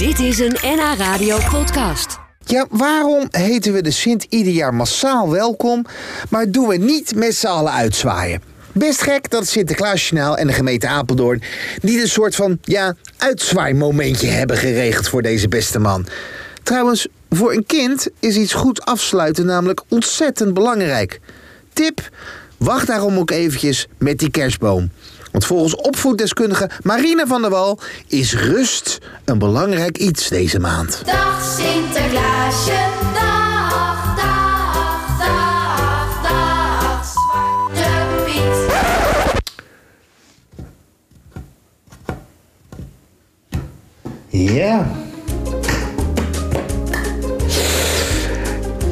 [0.00, 2.18] Dit is een NH Radio podcast.
[2.44, 5.86] Ja, waarom heten we de Sint ieder jaar massaal welkom,
[6.28, 8.42] maar doen we niet met z'n allen uitzwaaien?
[8.72, 11.42] Best gek dat het Sinterklaasjournaal en de gemeente Apeldoorn
[11.82, 16.06] niet een soort van, ja, uitzwaaimomentje hebben geregeld voor deze beste man.
[16.62, 21.20] Trouwens, voor een kind is iets goed afsluiten namelijk ontzettend belangrijk.
[21.72, 22.08] Tip,
[22.56, 24.90] wacht daarom ook eventjes met die kerstboom.
[25.30, 31.02] Want volgens opvoeddeskundige Marina van der Wal is rust een belangrijk iets deze maand.
[31.06, 37.90] Dag Sinterklaasje, dag, dag, dag, dag, Zwarte
[38.24, 38.68] Piet.
[44.28, 44.90] Ja.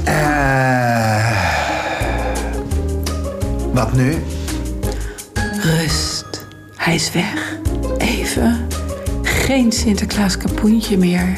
[0.04, 1.32] Eh,
[3.72, 4.22] wat nu?
[6.88, 7.56] Hij is weg.
[7.98, 8.66] Even.
[9.22, 11.36] Geen Sinterklaas kapoentje meer.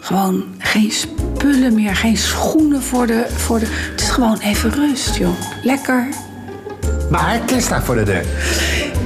[0.00, 1.96] Gewoon geen spullen meer.
[1.96, 3.66] Geen schoenen voor de, voor de...
[3.90, 5.34] Het is gewoon even rust, joh.
[5.62, 6.08] Lekker.
[7.10, 8.24] Maar kerst staat voor de deur.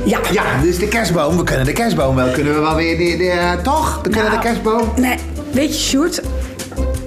[0.05, 0.21] Ja.
[0.33, 1.37] Ja, dus de kerstboom.
[1.37, 2.31] We kunnen de kerstboom wel.
[2.31, 2.99] Kunnen we wel weer...
[2.99, 4.01] De, de, eh, toch?
[4.03, 4.37] We kunnen Nou.
[4.37, 4.93] de kerstboom.
[4.97, 5.17] Nee,
[5.53, 6.23] weet je, Sjoerd,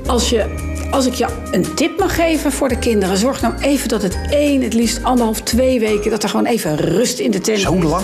[0.06, 3.88] als, je, als ik je een tip mag geven voor de kinderen, zorg nou even
[3.90, 7.42] dat het één, het liefst anderhalf, twee weken, dat er gewoon even rust in de
[7.42, 7.84] tent Zo is.
[7.84, 8.04] lang?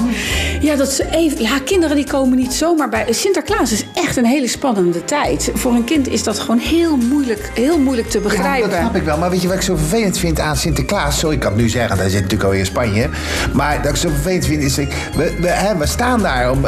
[0.61, 1.41] Ja, dat ze even.
[1.41, 3.05] Ja, kinderen die komen niet zomaar bij.
[3.13, 5.51] Sinterklaas is echt een hele spannende tijd.
[5.53, 8.69] Voor een kind is dat gewoon heel moeilijk, heel moeilijk te Ja, begrijpen.
[8.69, 9.17] dat snap ik wel.
[9.17, 11.19] Maar weet je wat ik zo vervelend vind aan Sinterklaas?
[11.19, 13.09] Sorry, ik kan het nu zeggen, hij zit natuurlijk alweer in Spanje.
[13.53, 14.75] Maar dat ik zo vervelend vind is...
[14.75, 16.61] dat We, we, hè, we staan daar om,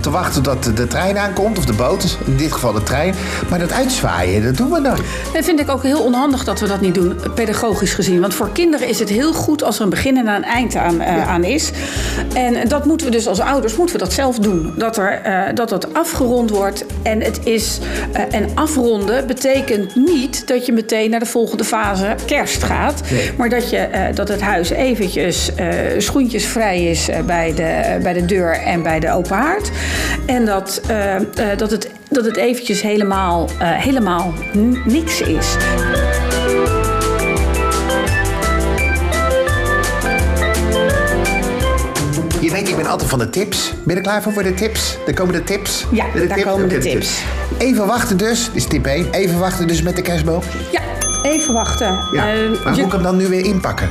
[0.00, 1.58] te wachten tot de, de trein aankomt.
[1.58, 3.14] Of de boot, in dit geval de trein.
[3.50, 5.02] Maar dat uitzwaaien, dat doen we nooit.
[5.50, 8.20] Vind ik ook heel onhandig dat we dat niet doen, pedagogisch gezien.
[8.20, 11.00] Want voor kinderen is het heel goed als er een begin en een eind aan,
[11.00, 11.70] eh, aan is.
[12.34, 14.74] En dat moeten we dus als ouders moeten we dat zelf doen.
[14.76, 16.84] Dat, er, eh, dat dat afgerond wordt.
[17.02, 17.78] En, het is,
[18.12, 23.02] eh, en afronden betekent niet dat je meteen naar de volgende fase kerst gaat.
[23.10, 23.30] Nee.
[23.36, 25.50] Maar dat, je, dat het huis eventjes
[25.98, 29.70] schoentjesvrij is bij, de, bij de deur en bij de open haard.
[30.26, 30.80] En dat,
[31.56, 34.32] dat, het, dat het eventjes helemaal, eh, helemaal
[34.84, 35.56] niks is.
[42.40, 43.70] Je weet, ik ben altijd van de tips.
[43.70, 44.96] Ben je er klaar voor voor de tips?
[45.06, 45.86] Daar komen de tips.
[45.92, 46.48] Ja, De daar tips?
[46.50, 47.22] komen de tips.
[47.58, 49.06] Even wachten dus, dit is tip 1.
[49.10, 50.42] Even wachten dus met de kerstboom.
[50.72, 50.80] Ja,
[51.22, 51.98] even wachten.
[52.12, 52.32] Ja.
[52.32, 53.88] Eh, maar je- moet ik hem dan nu weer inpakken?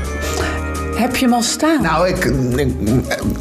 [1.00, 1.82] Heb je hem al staan?
[1.82, 2.76] Nou, ik, ik-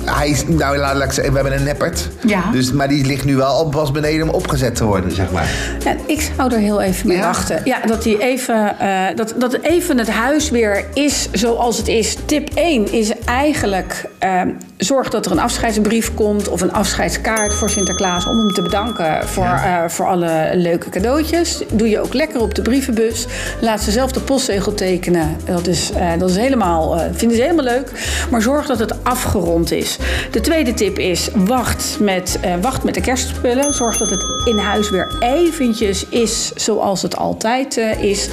[0.04, 2.08] hij is, nou laat, laat ik zeggen, we hebben een neppert.
[2.26, 2.42] Ja.
[2.52, 5.48] Dus, maar die ligt nu wel op, was beneden om opgezet te worden, zeg maar.
[5.84, 7.22] Ja, ik zou er heel even mee Ja?
[7.22, 7.60] wachten.
[7.64, 12.16] Ja, dat, die even, eh, dat, dat even het huis weer is zoals het is.
[12.24, 14.04] Tip 1 is eigenlijk...
[14.18, 14.40] eh,
[14.76, 16.48] zorg dat er een afscheidsbrief komt...
[16.48, 18.26] of een afscheidskaart voor Sinterklaas...
[18.26, 21.62] om hem te bedanken voor, eh, voor alle leuke cadeautjes.
[21.72, 23.26] Doe je ook lekker op de brievenbus.
[23.60, 25.36] Laat ze zelf de postzegel tekenen.
[25.44, 27.90] Dat is, eh, dat is helemaal, eh, vinden ze helemaal leuk.
[28.30, 29.98] Maar zorg dat het afgerond is.
[30.30, 31.28] De tweede tip is...
[31.34, 33.74] wacht met, eh, wacht met de kerstspullen.
[33.74, 38.28] Zorg dat het in huis weer eventjes is zoals het altijd eh, is.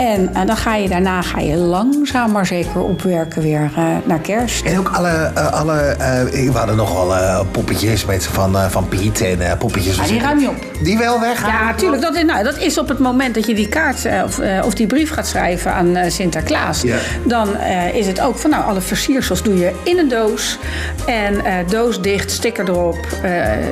[0.00, 4.18] En eh, dan ga je daarna ga je langzaam maar zeker opwerken weer eh, naar
[4.18, 4.64] kerst.
[4.64, 5.96] En ook alle, eh, alle
[6.32, 9.94] we hadden nogal poppetjes met, van, van Piet en poppetjes.
[9.94, 10.84] van Ah, die Sinter- ruim je op.
[10.84, 11.46] Die wel weg?
[11.46, 12.02] Ja, tuurlijk.
[12.02, 14.86] Dat is, nou, dat is op het moment dat je die kaart of, of die
[14.86, 16.82] brief gaat schrijven aan Sinterklaas.
[16.82, 16.96] Ja.
[17.26, 17.48] Dan
[17.94, 20.58] is het ook van nou, alle versiersels doe je in een doos.
[21.06, 21.34] En
[21.68, 22.98] doos dicht, sticker erop,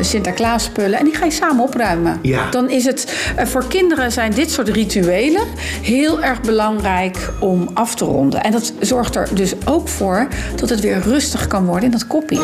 [0.00, 0.98] Sinterklaas spullen.
[0.98, 2.18] En die ga je samen opruimen.
[2.22, 2.50] Ja.
[2.50, 5.42] Dan is het, voor kinderen zijn dit soort rituelen
[5.82, 8.42] heel erg belangrijk om af te ronden.
[8.42, 12.06] En dat zorgt er dus ook voor dat het weer rustig kan worden in dat
[12.06, 12.40] koppie.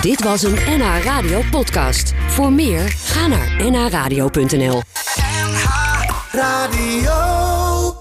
[0.00, 2.12] Dit was een NH Radio podcast.
[2.28, 4.82] Voor meer, ga naar nhradio.nl.
[6.32, 7.45] Radio.